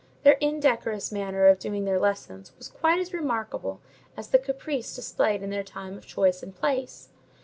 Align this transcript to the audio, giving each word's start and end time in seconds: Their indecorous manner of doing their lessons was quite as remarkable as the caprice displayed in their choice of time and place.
Their 0.23 0.39
indecorous 0.41 1.11
manner 1.11 1.45
of 1.45 1.59
doing 1.59 1.85
their 1.85 1.99
lessons 1.99 2.51
was 2.57 2.69
quite 2.69 2.97
as 2.99 3.13
remarkable 3.13 3.81
as 4.17 4.29
the 4.29 4.39
caprice 4.39 4.95
displayed 4.95 5.43
in 5.43 5.51
their 5.51 5.61
choice 5.61 6.41
of 6.41 6.49
time 6.49 6.49
and 6.51 6.55
place. 6.55 7.09